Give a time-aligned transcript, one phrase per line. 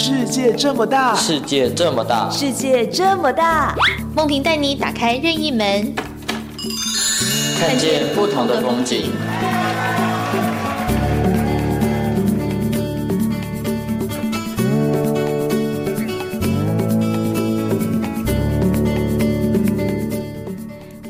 [0.00, 3.74] 世界这么大，世界这么大，世界这么大，
[4.14, 5.92] 梦萍带你打开任意门，
[7.58, 9.10] 看见不同的风景。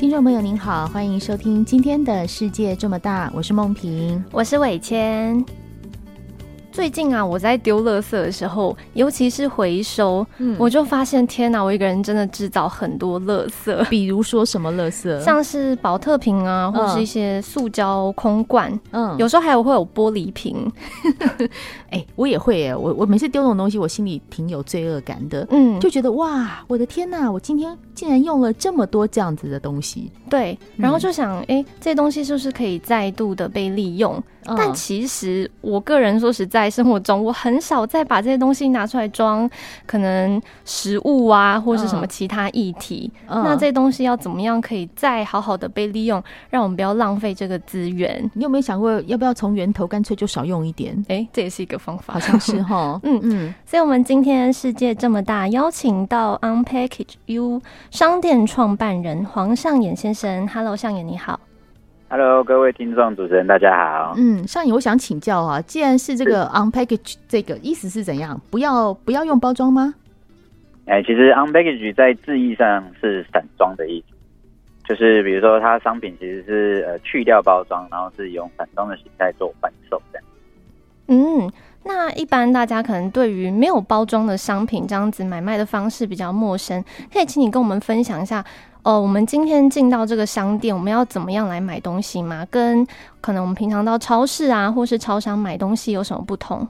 [0.00, 5.44] 听众朋友您好，欢迎收听今天的世界这么大，我是梦萍，我是伟谦。
[6.78, 13.84] 最近啊，我在丢垃圾的时候，尤其是回收，嗯、我就发现，天哪，我一个人真的制造很多垃圾。
[13.88, 15.20] 比如说什么垃圾？
[15.20, 20.70] 像是宝特瓶啊，或是一些塑胶空罐，嗯，有时候还有会有玻璃瓶。
[21.90, 30.12] 哎、欸，我也会哎，我我每次丢这种东西，我心里挺有罪恶感的，嗯，就觉得哇，我的天哪，我今天竟然用了这么多这样子的东西。
[30.30, 34.22] 对，然后就想，哎、嗯欸，这些东西是不是可以再度的被利用？
[34.48, 36.68] 嗯、但其实，我个人说实在。
[36.78, 39.50] 生活中，我很少再把这些东西拿出来装，
[39.84, 43.10] 可能食物啊，或是什么其他议题。
[43.26, 48.30] 嗯、那这些东西要怎么样可以再好好的被利用，让我们不要浪费这个资源？
[48.34, 50.94] 你有没有想过，要不要从源头干脆就少用一点？
[51.08, 53.00] 哎、欸，这也是一个方法，好像是哈。
[53.02, 53.54] 嗯嗯。
[53.66, 60.46] 所以，我们今天世界这么大，邀请到 Unpackage U 商店创办人黄尚衍先生。
[60.46, 61.40] Hello，尚衍你好。
[62.10, 64.14] Hello，各位听众、主持人，大家好。
[64.16, 68.40] 嗯，尚衍，我想请教啊，既然是这个 unpackage，这个意思是怎样？
[68.50, 69.94] 不要不要用包装吗？
[70.86, 74.16] 哎、欸，其实 unpackage 在字义上是散装的意思，
[74.88, 80.18] 就是比如说它商品其实是呃去掉包装，然后是用散装的形态做贩售的。
[81.08, 81.52] 嗯，
[81.84, 86.82] 那一般大家可能对于没有包装的商品这样子买卖的方式比较陌生，
[87.12, 88.42] 可以请你跟我们分享一下。
[88.84, 92.46] 哦，我们今天进到这个商店，我们要怎么样来买东西吗？
[92.50, 92.86] 跟
[93.20, 96.66] 可能我们平常到超市啊，或是超商买东西有什么不同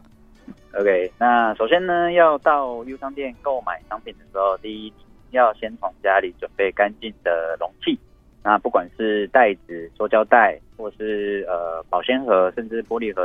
[0.74, 4.92] ？OK，那首先呢，要到 U 商店购买商品的时候，第一
[5.30, 7.98] 要先从家里准备干净的容器。
[8.42, 13.24] 那不管是袋子、塑胶袋，或是呃保鲜盒，甚至玻璃盒，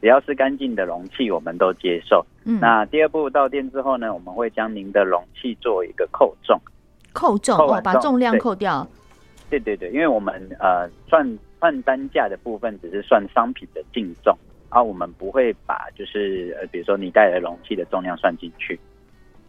[0.00, 2.24] 只要是干净的容器，我们都接受。
[2.44, 6.60] 嗯，那第二步到店之后呢，我们会将您的容器做一个扣重。
[7.14, 8.86] 扣重，把重量扣掉。
[9.48, 14.36] 对对对，因为我们呃算算单价的部分只是算商品的净重，
[14.68, 18.78] 而、啊、我们不会把就是呃比如说你带的容器的重量算进去。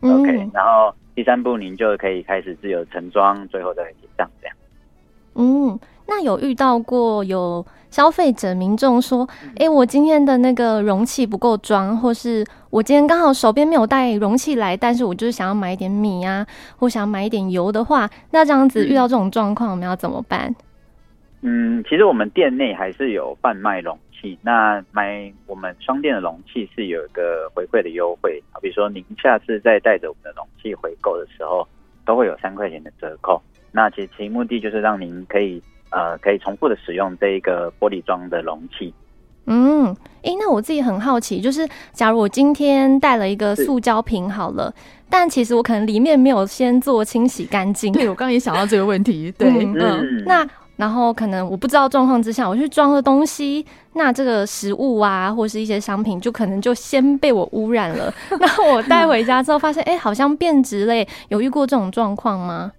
[0.02, 4.56] 嗯、OK，然后第三步您就可以开始自由盛装，最后再结账这样。
[5.34, 9.28] 嗯，那有遇到过有消费者民众说，
[9.58, 16.46] 哎、欸，我今天的那个容器不够装，或是我今天刚好手边没有带容器来，但是我就是想要买一点米啊，
[16.78, 20.54] 或想要买一点油的话，那这样子遇到这种状况，我们要怎么办？
[21.42, 31.68] 嗯，其实我们店内还是有贩卖容器，那买我们商店的容器是有一个回馈的优惠，比如说您下次再带着我们的容器回购的时候，
[32.06, 33.42] 都会有三块钱的折扣。
[33.72, 35.62] 那其实其目的就是让您可以
[35.96, 38.94] 呃可以重复的使用这一个玻璃装的容器。
[39.48, 39.86] 嗯，
[40.24, 44.74] 哎、欸，那我自己很好奇，就是假如我今天带了一个塑胶瓶好了，
[45.10, 47.94] 但其实我可能里面没有先做清洗干净。
[47.94, 49.32] 对，我刚刚也想到这个问题。
[49.38, 50.48] 对，嗯，嗯那
[50.78, 53.64] 然后可能我不知道状况之下，我去装了东西，
[53.94, 58.12] 那这个食物啊，或是一些商品，就可能就先被我污染了。
[58.40, 62.72] 那我带回家之后发现，哎、欸，好像变质嘞，有遇过这种状况吗？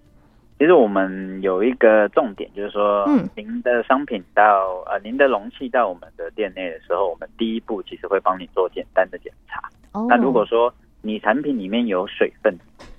[0.59, 9.61] 其实我们有一个重点，就是说，嗯，您的商品到呃，您的容器到我们的店内的时候，我们第一步其实会帮你做简单的检查。
[9.91, 10.73] 哦，那如果说
[11.03, 12.51] 你产品里面有水分，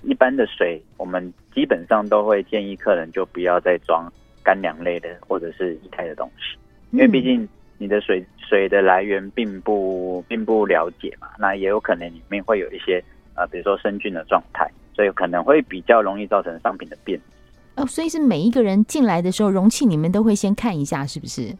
[0.03, 4.09] 一般的水，我们基本上都会建议客人就不要再装
[4.41, 6.57] 干粮类的或者是液态的东西，
[6.91, 7.45] 因为毕竟
[7.77, 13.03] 你的水水的来源并不并不了解嘛，那也有可能里面会有一些
[13.35, 14.65] 呃，比如说生菌的状态，
[14.95, 17.37] 所以可能会比较容易造成商品的变质。
[17.79, 21.55] 哦，所以是每一个人进来的时候，容器你们都会先看一下，是不是？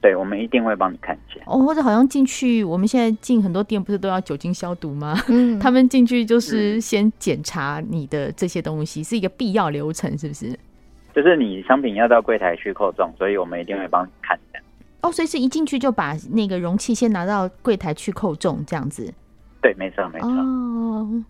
[0.00, 1.40] 对，我们一定会帮你看一下。
[1.46, 5.18] 哦，或者好像进去，我们现在进很多店不是都要酒精消毒吗？
[5.28, 10.56] 嗯， 他们进去就是先检查你的这些东西，是一个必要流程，是不是？
[11.14, 14.62] 就是你商品要到柜台去扣重，所以我们一定会帮你看一下。
[15.00, 19.12] 哦，所以是一进去就把那个容器先拿到柜台去扣重，这样子？
[19.60, 20.28] 对，没错，没错。
[20.28, 21.24] 哦，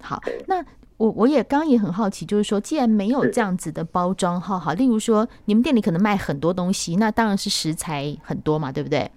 [0.00, 0.64] 好，那。
[0.96, 9.10] 我我也刚刚也很好奇，就是说，既然没有这样子的包装，哈，好，例如说，你们店里可能卖很多东西，那当然是食材很多嘛，对不对？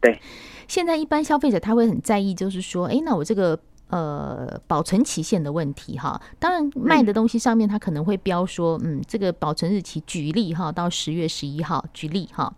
[0.00, 0.20] 对。
[0.68, 3.58] 现在一般消费者他会很在意，就是说，哎，那我这个
[3.88, 6.20] 呃保存期限的问题哈。
[6.38, 12.52] 当然卖的东西上面他可能会标说，嗯，这个保存日期举例哈，到十月十一号举例哈。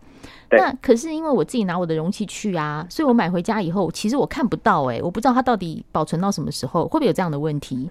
[0.50, 7.90] 那可是因为我自己拿我的容器去啊，所以我买回家以后，其实我看不到哎、欸，我不知道它到底保存到什么时候，会不会有这样的问题？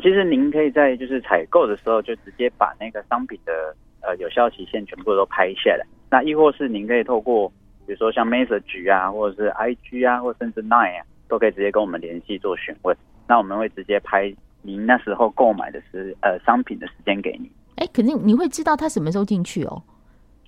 [0.00, 5.86] 其实您可以在就是采购的时候就直接把那个商品的呃有效期限全部都拍下来。
[6.10, 7.48] 那亦或是您可以透过
[7.86, 12.96] 比如说像 Message 啊，或者是 IG 啊，或甚至 Line 啊，都可以直接跟我们联系做询问。
[13.26, 14.32] 那我们会直接拍
[14.62, 17.50] 您那时候购买的时呃商品的时间给你。
[17.76, 19.82] 哎，肯定你会知道他什么时候进去哦。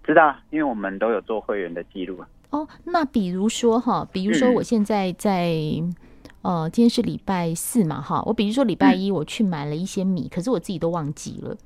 [0.05, 2.23] 知道，因为我们都有做会员的记录。
[2.51, 5.53] 哦，那比如说哈，比如说我现在在。
[5.81, 5.95] 嗯
[6.43, 11.57] 呃，今天是礼拜四嘛，哈，我比如说礼拜一我去买了一些米，嗯、可是我自己都忘记了。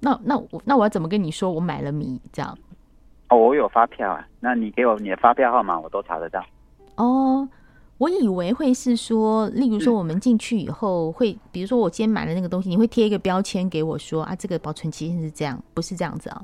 [0.00, 2.56] 那那我那我要怎么跟你说我买了米这样？
[3.28, 6.44] 哦，我有发票啊，那你给我你的发票号码，我都查得到。
[6.96, 7.48] 哦，
[7.96, 16.42] 我以为会是说，例如说我们进去以后会，嗯、比如说我今天买了那个东西，你会贴一个标签给我说啊，这个保存期限是这样，不是这样子啊？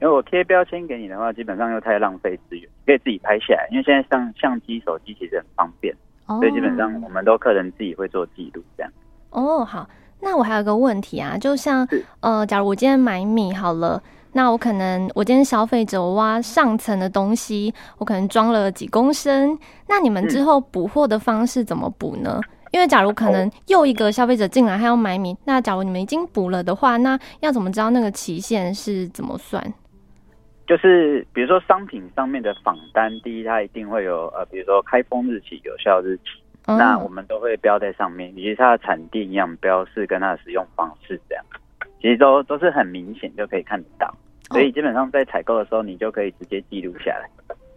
[0.00, 5.94] 因为我贴标签给你的话，基本上又太浪费资源，可以自己拍下来，因为现在像相机、手机其实很方便。
[6.26, 8.92] 所以基本上我们都客人自己会做记录这样。
[9.30, 9.88] 哦，好，
[10.20, 11.86] 那我还有个问题啊，就像
[12.20, 14.02] 呃，假如我今天买米好了，
[14.32, 19.58] 那我可能我今天消费者我挖上层的东西，我可能装了几公升，
[19.88, 22.40] 那你们之后补货的方式怎么补呢？
[22.72, 29.62] 因为假如可能又一个消费者进来他要买米，那假如你们已经补了的话，那要怎么知道那个期限是怎么算？
[30.66, 36.22] 就是比如说商品上面的仿单，第一它一定会有呃，比如说开封日期、有效日期，
[36.66, 41.44] 嗯、那我们都会标在上面，以及它的产地营养标示跟它的使用方式这样，
[42.00, 44.12] 其实都都是很明显就可以看得到，
[44.50, 47.30] 所以基本上在采购的时候，你就可以直接记录下来。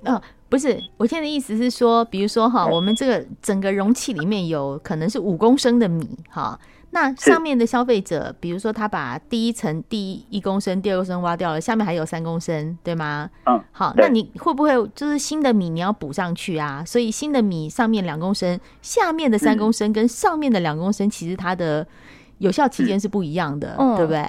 [0.03, 6.57] 嗯、哦，不是，我现在的意思是说，比如说哈，我们这个整个容器里面有可能是五公升的米哈。
[6.91, 13.29] 那上面的消费者，比如说他把第一层第一公升、第二公升挖掉了，下面还有三公升，对吗？
[13.45, 16.83] 嗯，好，那你会不会就是新的米你要补上去啊？
[16.83, 21.85] 所以新的米上面两公升，下面的三公升跟上面的两公升，其实它的
[22.39, 24.25] 有效期间是不一样的，嗯、对不对？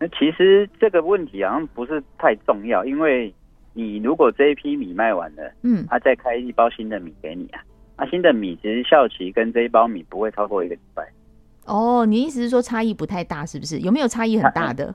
[0.00, 3.32] 那其实这个问题好像不是太重要，因为
[3.74, 7.60] 你如果这一批米卖完了，嗯，他再开一包新的米给你啊，
[7.98, 11.06] 那新的米其实效期跟这一包米不会超过一个礼拜。
[11.66, 13.78] 哦，你意思是说差异不太大，是不是？
[13.80, 14.94] 有没有差异很大的？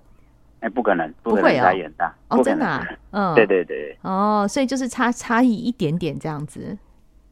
[0.60, 2.14] 哎，不可能，不会啊差异很大。
[2.30, 2.86] 哦，真的啊？
[3.12, 3.96] 嗯，对对对。
[4.02, 6.78] 哦，所以就是差差异一点点这样子，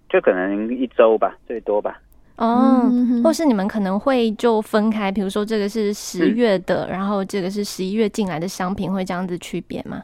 [0.08, 2.00] 就可能一周吧，最多吧。
[2.38, 2.92] 哦，
[3.24, 10.04] 或是你们可能会就分开，比如说这个是十月的，然后这个是十一月进来的商品，会这样子区别吗？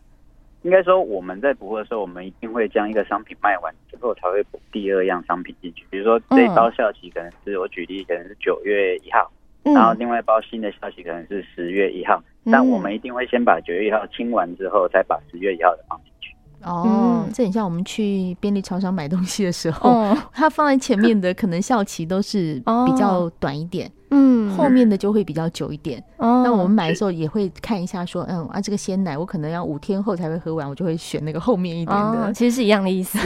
[0.63, 5.83] 应该说我们在补货的时候，我们一定会将一个商品卖完之后，才会补第二样商品进去。
[5.89, 9.31] 比如说这一包效期可能是我举例，可能是九月一号，
[9.63, 16.35] 嗯、然后另外一包新的效期可能是十月一号，嗯、但我们一定会先把九月一号清完之后，再把十月一号的放进去。
[16.63, 23.87] 哦，这很像我们去便利超商买东西的时候，哦、它放在前面的可能效期都是比较短一点。
[23.87, 26.03] 哦嗯，后面的就会比较久一点。
[26.17, 32.27] 哦，那我们买的时候也会看一下，说，嗯啊，这个鲜奶我可能要五天后才会喝完，我就会选那个后面一点的。
[32.27, 33.17] 哦，其实是一样的意思，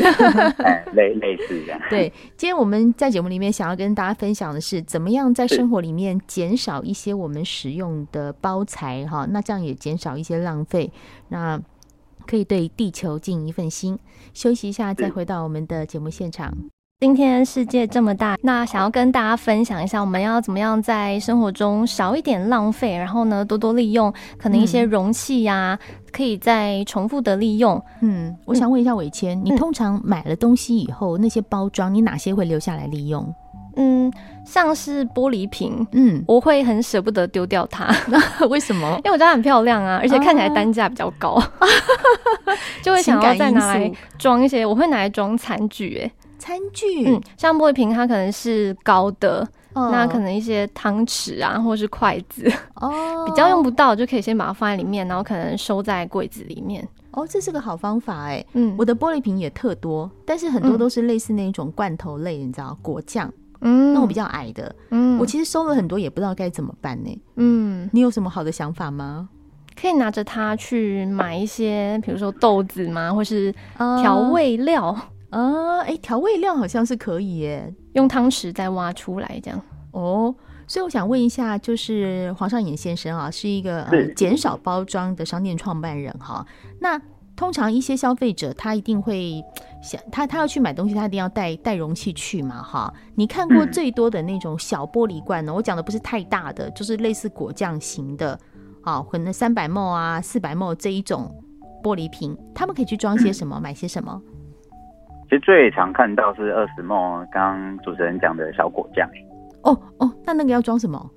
[0.94, 1.82] 类类似这样。
[1.90, 10.92] 对，今天我们在节目里面想要跟大家分享的是，怎么样在生活里面减少一些我们使用的包材哈，那这样也减少一些浪费，
[11.30, 11.60] 那
[12.28, 13.98] 可以对地球尽一份心。
[14.34, 16.54] 休息一下，再回到我们的节目现场。
[17.02, 27.84] 今天世界这么大，那想要跟大家分享一下，我们要怎么样在生活中少一点浪费，然后呢，多多利用可能一些容器呀、啊，嗯、可以再重复的利用。
[28.00, 33.36] 嗯，我想问一下伟谦，你通常买了东西以后，嗯、那些包装你哪些会留下来利用？
[33.75, 34.10] 嗯，
[34.46, 37.94] 像是玻璃瓶，嗯，我会很舍不得丢掉它。
[38.48, 38.88] 为什么？
[39.04, 41.68] 因为我觉得很漂亮啊，而且看起来单价比较高，啊、
[42.82, 44.66] 就会想要再拿来装一些。
[44.66, 46.12] 我会拿来装餐具、欸，
[46.46, 49.40] 餐具，嗯，像玻璃瓶，它可能是高的，
[49.74, 52.92] 哦、那可能一些汤匙啊，或是筷子，哦，
[53.25, 56.88] 比较用不到，就可以先把它放在里面，然后可能收在柜子里面。
[57.14, 69.28] 哦，这是个好方法哎，嗯，我的玻璃瓶也特多，但是很多都是类似那种罐头类，嗯、你知道，果酱，嗯，那我比较矮的，嗯，我其实收了很多，也不知道该怎么办呢，嗯，你有什么好的想法吗？
[69.75, 73.52] 可以拿着它去买一些，比如说豆子吗，或是
[74.02, 74.96] 调味料。
[75.36, 79.62] 哦啊，哎，调味料好像是可以耶，用汤匙再挖出来这样。
[79.92, 80.34] 哦，
[80.68, 86.46] 所以我想问一下，就是黄尚衍先生啊，是一个呃减少包装的商店创办人哈。
[86.80, 87.00] 那
[87.36, 89.44] 通常一些消费者他一定会
[89.84, 92.94] 想，他他要去买东西，他一定要带带容器去嘛，哈。
[93.15, 95.51] 你看过最多的那种小玻璃罐呢？
[95.51, 98.39] 嗯、我讲的不是太大的，就是类似果酱型的，
[98.84, 101.30] 啊，可能三百 ml 啊、四百 ml 这一种
[101.84, 104.22] 玻璃瓶，他们可以去装些什么，嗯、买些什么？
[105.39, 109.10] 最常看到是二十 ml，刚刚主持人讲的小果酱。
[109.63, 111.10] 哦哦，那那个要装什么？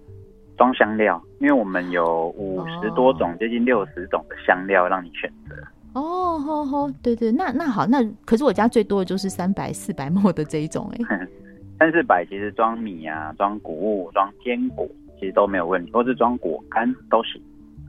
[0.56, 5.54] 装香料，因为我们有五十多种，接近六十种的香料让你选择。
[5.92, 11.18] 哦，好好，对对，那那好，那可是我家最多的就是三百、四百毫升的这一种哎。
[11.78, 14.84] 三四百其实装米啊，装谷物，装坚果
[15.20, 17.40] 其实都没有问题，或是装果干都行。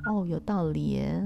[0.06, 1.24] 哦，有道理耶。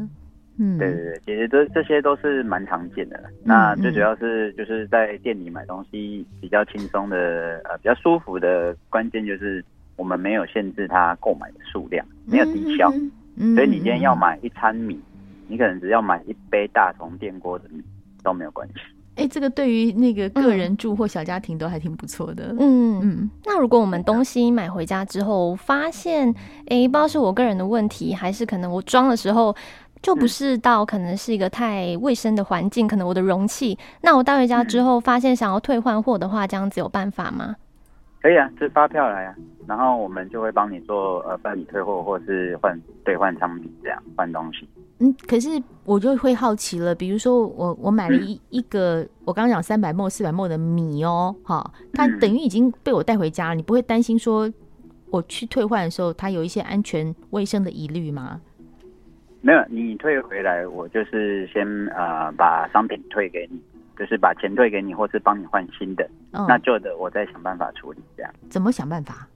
[0.58, 3.18] 嗯，对对对，其实这这些都是蛮常见的。
[3.18, 9.64] 嗯、那最主要是就是在店里买东西比较轻松的，呃，比较舒服的关键就是。
[9.96, 17.80] 我们没有限制他购买的数量，没有抵消，嗯嗯、所以你今天要买一餐米，嗯、你可能只要买一杯大同电锅的米
[18.24, 18.74] 都没有关系。
[19.16, 22.46] 哎，这个对于那个个人住或小家庭都还挺不错的。
[22.54, 26.28] 嗯嗯，嗯那如果我们东西买回家之后，发现
[26.66, 29.56] 哎，不知道是我个人的问题，还是可能我装的时候
[30.04, 37.56] 就不是到可能是一个太卫生的环境，可能我的容器，那我带回家之后发现想要退换货的话，这样子有办法吗？
[38.22, 44.68] 可以啊，支发票来啊，然后我们就会帮你做呃办理退货或是换兑换商品这样换东西。
[45.00, 45.50] 嗯，可是
[45.86, 54.52] 我就会好奇了，比如说我我买了一一个，嗯、我刚刚讲三百 ml 四百 ml 的米哦，哈，它等于已经被我带回家了，你不会担心说
[55.10, 58.40] 我去退换的时候它有一些安全卫生的疑虑吗？
[59.44, 61.64] 没有，你退回来，我就是先
[61.96, 63.62] 呃把商品退给你。
[63.96, 68.00] 就是把钱退给你，或是帮你换新的，嗯、那旧的我再想办法处理。
[68.18, 69.28] 这样怎么想办法？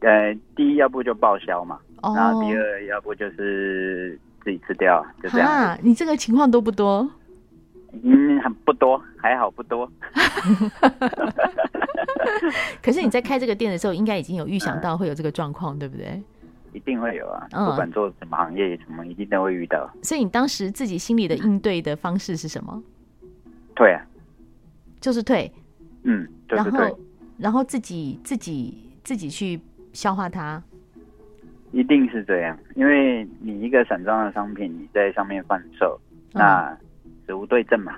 [0.00, 5.50] 呃，第一要不就报销嘛，哦、然后第二要不就是自己吃掉，就这样。
[5.50, 7.10] 啊，你这个情况多不多？
[8.02, 9.90] 嗯，很不多，还好不多。
[12.82, 16.22] 可是你在开这个店的时候，应该已经有预想到会有这个状况，嗯、对不对？
[16.74, 19.88] 一定会有啊，不管做什么行业，什么一定都会遇到。
[20.02, 22.82] 所以你当时自己心里的应对的方式是什么？
[23.74, 24.04] 退啊，
[25.00, 25.50] 就是退，
[26.02, 26.98] 嗯，就是退，然后
[27.38, 29.58] 然后自己自己自己去
[29.92, 30.62] 消化它，
[31.72, 35.98] 一定是这样，因为你一个散装的商品你在上面贩售，
[36.34, 36.78] 嗯、那
[37.26, 37.96] 职务对证嘛，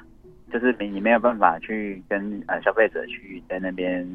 [0.52, 4.06] 就是你你没有办法去跟呃消费者去在那边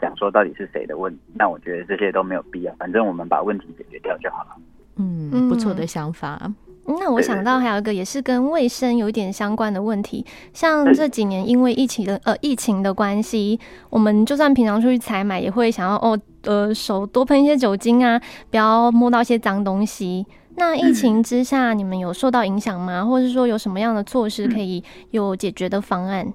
[0.00, 4.50] 讲说到底是谁的问题，那我觉得这些都没有必要，反正我们把问题解决掉就好了。
[4.96, 6.52] 嗯，不错的想法。
[6.86, 13.58] 那我想到还有一个也是跟卫生有一点相关的问题，像这几年因为疫情的呃疫情的关系，
[13.88, 18.20] 我们就算平常出去采买，也会想要哦呃手多喷一些酒精啊，
[18.50, 20.26] 不要摸到一些脏东西。
[20.56, 23.02] 那疫情之下，你们有受到影响吗？
[23.02, 26.32] 或者是说有什么样的措施可以有解决的方案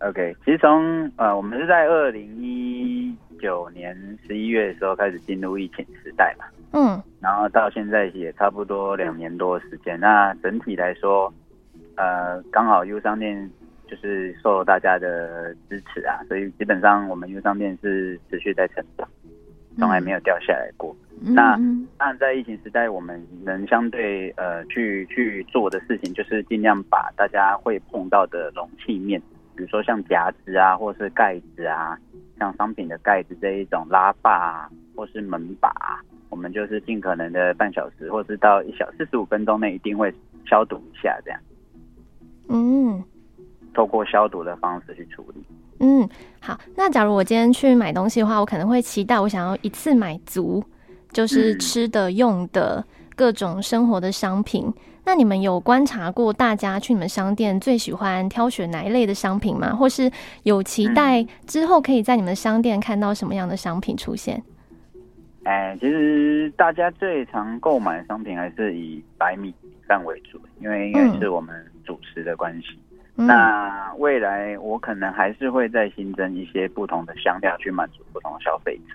[0.00, 6.44] ？OK，其实从呃我们是在二零一九年十一月的时候开始进入疫情时代嘛。
[6.72, 9.98] 嗯，然后到现在也差不多两年多时间。
[9.98, 11.32] 那整体来说，
[11.96, 13.50] 呃，刚好 U 商店
[13.88, 19.08] 就是受大家的支持啊，所以基本上我们 U 商店是持续在成长，
[19.78, 20.96] 从来没有掉下来过。
[21.22, 21.56] 嗯、那
[21.98, 29.20] 当然在疫情时代，我们能相对呃去去做的事情，就是尽量把大家会碰到的容器面，
[29.60, 31.94] 比如说像夹子啊，或是盖子啊，
[32.38, 36.00] 像商品的盖子这一种拉把啊，或是门把啊。
[36.30, 40.10] 我们就是尽可能的半小时，或是到一小四十五分钟内，一定会
[40.46, 41.38] 消毒一下，这样。
[42.48, 43.04] 嗯，
[43.74, 45.44] 透过消毒的方式去处理。
[45.80, 46.08] 嗯，
[46.40, 46.58] 好。
[46.74, 50.64] 那假如我今天去买东西的话，我可能会期待我想要一次买足，
[51.12, 52.82] 就是吃的、用的
[53.14, 54.64] 各种生活的商品。
[54.68, 59.74] 嗯、那你们有观察过大家去你们商店最喜欢挑选哪一类的商品吗？
[59.74, 60.10] 或是
[60.44, 64.40] 有期待之后可以在你们商店看到什么样的商品出现？
[65.44, 69.52] 哎，其实大家最常购买的商品还是以白米
[69.88, 72.78] 饭为主，因为应该是我们主食的关系。
[73.16, 78.94] 嗯、那未来我可能还是会再新增一些不同的香料，去满足不同的消费者。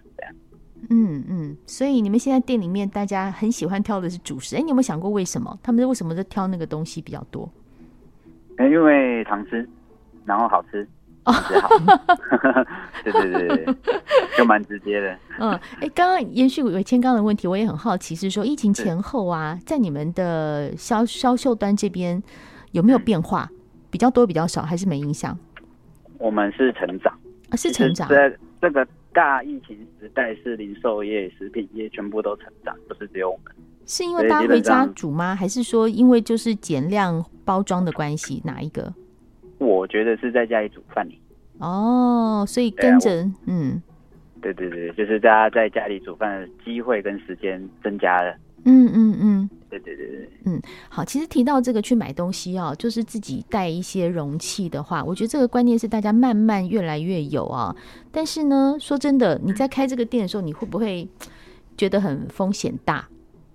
[0.89, 5.58] 嗯嗯，所以你们现在店里面大家很喜欢挑的是主食，哎，你有没有想过为什么？
[5.62, 7.50] 他们为什么都挑那个东西比较多？
[8.58, 9.68] 哎因为常吃，
[10.25, 10.88] 然后好吃。
[11.25, 11.70] 哦，好，
[13.04, 13.75] 对对对，
[14.38, 15.18] 就蛮直接的。
[15.39, 22.22] 嗯，哎、欸，刚刚延续伟谦刚的问题，我也很好奇，是说疫情前后啊，在你们的销销售端这边
[22.74, 23.50] 有没有变化？
[23.89, 25.38] 比较多，比较少，还是没影响？
[26.20, 27.12] 我们是成长
[27.50, 28.08] 啊，是成长。
[28.08, 33.56] 这这个大疫情时代，是零售业、食品业全部都成长，不是只有我们。
[33.86, 35.34] 是因为大家回家煮吗？
[35.34, 38.42] 还是说因为就是减量包装的关系？
[38.44, 38.94] 哪一个？
[39.58, 41.08] 我觉得是在家里煮饭。
[41.60, 43.82] 哦，所以跟着、啊、嗯，
[44.42, 48.36] 对对对，就是大家在家里煮饭的机会跟时间增加了。
[48.66, 51.06] 嗯嗯嗯，对对对对，嗯，好。
[51.06, 57.76] 其实提到这个去买东西哦，就是自己带一些容器的话，我觉得这个观念是大家慢慢越来越有啊。
[58.12, 61.08] 但是呢，说真的，你在开这个店的时候，你会不会
[61.78, 63.08] 觉得很风险大？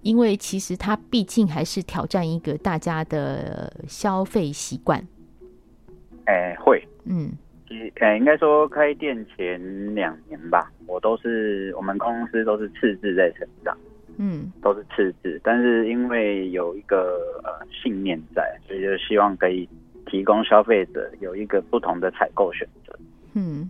[0.02, 5.04] 因为其实它毕竟还是挑战一个大家的消费习惯。
[6.24, 7.32] 哎，会，嗯，
[7.96, 13.76] 呃，应该说开店前两年吧，我都是我们公司都是赤字在成长，
[14.20, 15.40] 嗯，都是赤字。
[15.42, 19.66] 但是因为有一个呃信念在，所以就希望可以
[20.06, 22.96] 提供消费者有一个不同的采购选择，
[23.34, 23.68] 嗯。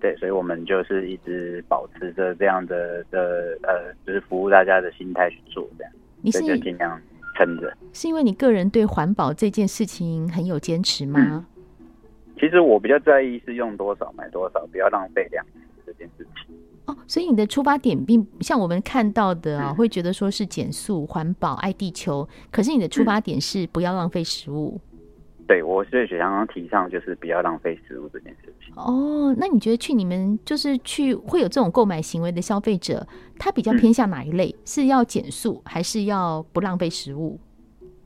[0.00, 5.92] 对，所以我们就是一直保持着这样的的呃，就是服务大家的心态去做这样，
[6.22, 7.02] 你是就尽量
[7.34, 7.76] 撑着。
[7.92, 11.18] 是因为你个人对环保这件事情很有坚持吗？
[11.20, 11.44] 嗯，
[12.38, 15.67] 其实我比较在意是用多少买多少，不要浪费粮食这件事情。
[16.88, 24.80] 哦，所以你的出发点并像我们看到的啊，嗯，会觉得说是减速、环保、爱地球，可是你的出发点是不要浪费食物。
[24.82, 24.88] 嗯
[25.48, 28.70] 对，我是想常常提倡就是不要浪费食物这件事情。
[28.76, 33.06] 哦，那你觉得去你们就是去会有这种购买行为的消费者，
[33.38, 34.50] 他比较偏向哪一类？
[34.50, 37.40] 嗯、是要减速还是要不浪费食物？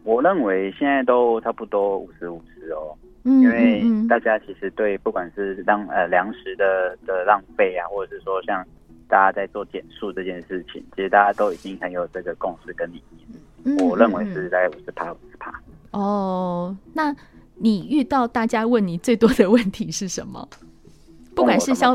[0.04, 2.94] 我认为现在都差不多五十五十哦。
[3.25, 8.64] 嗯，因为大家其实对不管是浪呃粮食的的浪费啊，或者是说像
[9.09, 13.29] 大家在做减塑这件事情，其实大家都已经很有这个共识跟理念。
[13.64, 15.52] 嗯，我认为是在五十趴五十趴。
[15.93, 17.14] 哦，那。
[17.55, 20.49] 你遇到大家问你最多的问题是什么？
[21.37, 21.95] 不管是消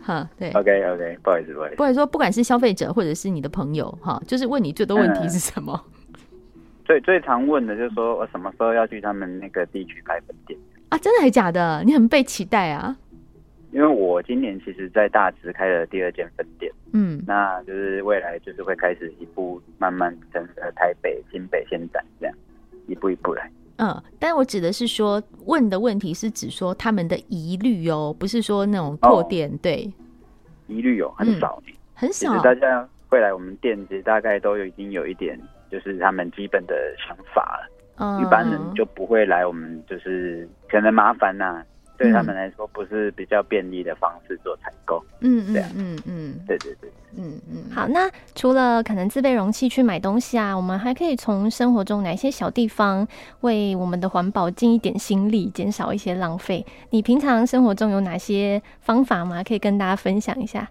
[0.00, 5.78] 哈对，OK OK，不好意思，不好意思，不管说不管是消费者或者是你的朋友哈，就是问你最多问题是什么？
[5.86, 5.91] 嗯、
[6.84, 10.58] 最最常问的就是说我什么时候要去他们那个地区开分店
[10.88, 10.98] 啊？
[10.98, 11.82] 真的还假的？
[11.84, 12.96] 你很被期待啊！
[13.70, 22.34] 因为我今年其实，在大直开了第二间分店，嗯，那就是未来就是会开始一步慢慢跟呃台北、新北先展这样，
[22.86, 23.50] 一步一步来。
[23.76, 29.90] 嗯，但我指的是说，问的问题是指说他们的疑虑哦，不是说那种破店、哦、对，
[30.66, 32.42] 疑虑有很少、嗯，很少。
[32.42, 35.40] 大家会来我们店，其实大概都有已经有一点，
[35.72, 37.68] 就是他们基本的想法了。
[37.96, 41.66] 嗯，一般人就不会来我们，就是可能麻烦呐、啊。
[41.98, 45.00] 对他们来说，不是比较便利的方式做采购。
[45.20, 47.70] 嗯嗯嗯嗯，对对对，嗯嗯。
[47.70, 53.06] 好，那除了可能自备容器去买东西啊，我们还可以从生活中哪些小地方
[53.42, 56.66] 为我们的环保尽一点心力，减少一些浪费？
[56.90, 59.44] 你平常生活中有哪些方法吗？
[59.44, 60.68] 可以跟大家分享一下。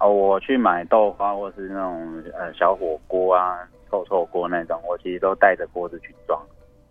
[0.00, 3.56] 哦，我去买豆花或是那种呃小火锅啊、
[3.92, 6.40] 臭臭锅那种，我其实都带着锅子去装。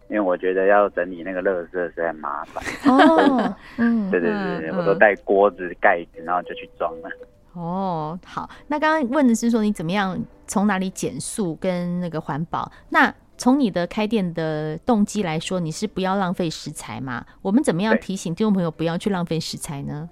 [0.08, 2.62] 因为我觉得要整理那个垃圾实在麻烦
[2.94, 7.10] 哦，嗯， 对对对，嗯、我都带锅子盖子，然后就去装了。
[7.54, 12.70] 哦，好，那刚刚问的是说你怎么样从哪里减速跟那个环保？
[12.90, 17.26] 那从你的开店的动机来说，你是不要浪费食材吗？
[17.42, 20.10] 我们怎么样提醒听众朋友不要去浪费食材呢？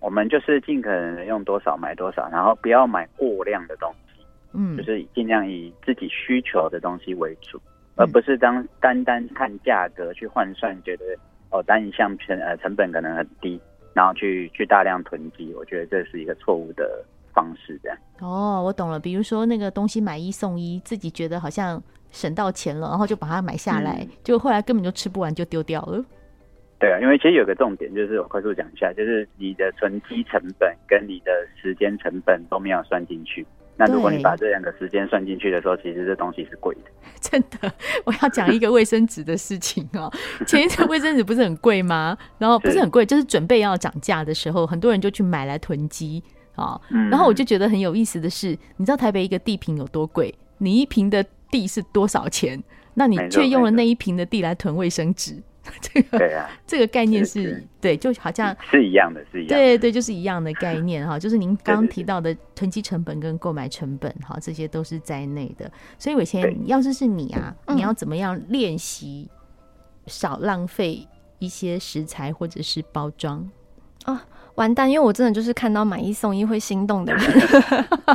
[0.00, 4.07] 我们就是尽可能用多少买多少，然后不要买过量的东西，
[4.52, 7.60] 嗯，就是尽量以自己需求的东西为主。
[7.96, 11.04] 而不是当单单看价格去换算，觉得
[11.50, 13.60] 哦单一项成呃成本可能很低，
[13.92, 17.76] 然后去去大量囤积，我觉得这是一个错误的方式。
[17.82, 19.00] 这样哦，我懂了。
[19.00, 21.82] 比如说那个东西买一送一，自己觉得好像
[22.12, 26.04] 省到钱了，然后就把它买下来，嗯、结果后来根本就吃不完就丢掉了。
[26.78, 33.44] 对啊，因为其实有个重点就是我快速讲一下，就是你的存积成本跟你的时间成本都没有算进去。
[33.78, 36.80] 那如果你把这两个时间算进去的时候，其实这东西是贵的。
[37.20, 37.72] 真的，
[38.04, 40.12] 我要讲一个卫生纸的事情哦。
[40.46, 42.18] 前一阵卫生纸不是很贵吗？
[42.38, 46.22] 然后不是很贵，就是准备要涨价的时候，很多人就去买来囤积
[46.56, 46.80] 啊。
[47.10, 50.34] 然后我就觉得很有意思的是，你知道台北一个地坪有多贵？
[50.58, 52.60] 你一坪的地是多少钱？
[52.94, 55.40] 那你却用了那一坪的地来囤卫生纸。
[55.80, 57.64] 这个对啊，这个概念是，是，是。
[57.80, 65.70] 对，就好像是一样的，是一样的，对对，就是一样的概念哈，就是您刚刚提到的囤积成本跟购买成本哈，这些都是在内的。
[65.98, 69.28] 所以伟谦，要是是你啊，你要怎么样练习
[70.06, 71.06] 少浪费
[71.38, 73.48] 一些食材或者是包装
[74.04, 74.22] 啊？
[74.54, 77.22] 完蛋，因为我真的就是看到买一送一会心动的人，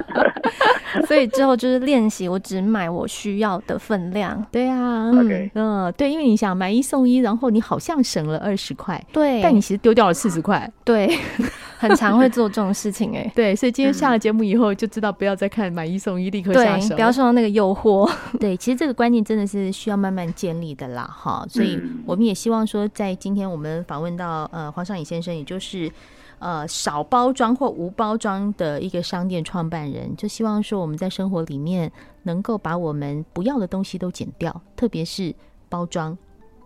[1.08, 4.46] 所以之后就是练习，我只买我需要的分量。
[4.52, 5.50] 对啊，嗯 Okay.
[5.56, 11.18] 嗯，对，因为你想买一送一，然后你好像省了二十块，对，但你其实丢掉了四十块，对，
[11.88, 13.32] 很常会做这种事情哎。
[13.36, 18.10] 对，所以今天下了节目以后，就知道不要再看买一送一，立刻下手，不要受到那个诱惑。
[18.40, 21.46] 对，其实这个观念真的是需要慢慢建立的啦，哈。
[21.50, 25.92] 所以我们也希望说，在今天我们访问到呃黄尚颖先生，也就是。
[26.40, 31.90] 呃，少包装或无包装的一个商店创办人，就希望说我们在生活里面
[32.24, 35.34] 能够把我们不要的东西都减掉，特别是
[35.70, 36.18] 包装，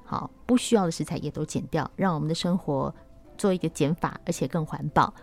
[0.04, 2.92] 好，不需要的食材也都减掉，让我们的生活
[3.38, 5.14] 做一个减法，而且更环保。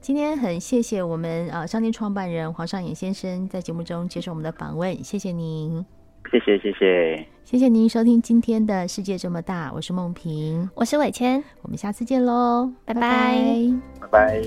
[0.00, 5.84] 今天很谢谢我们呃商店创办人黄尚衍先生在节目中接受我们的访问，谢谢您，
[6.30, 13.38] 谢谢谢谢，谢谢您收听今天的世界这么大，我是梦萍，我是伟谦，我们下次见喽，拜拜。
[14.10, 14.44] 拜。